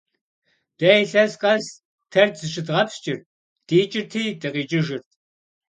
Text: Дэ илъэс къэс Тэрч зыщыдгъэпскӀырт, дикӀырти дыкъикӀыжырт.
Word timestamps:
Дэ 0.79 0.89
илъэс 1.03 1.33
къэс 1.41 1.65
Тэрч 2.11 2.33
зыщыдгъэпскӀырт, 2.39 3.23
дикӀырти 3.67 4.23
дыкъикӀыжырт. 4.41 5.07